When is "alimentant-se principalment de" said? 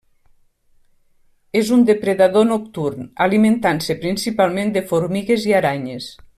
3.27-4.85